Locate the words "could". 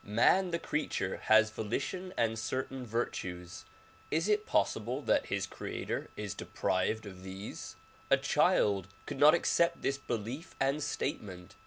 9.05-9.19